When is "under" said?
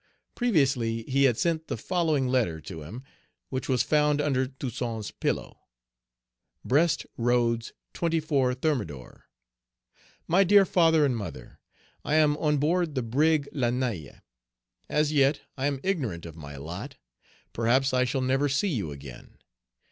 4.19-4.47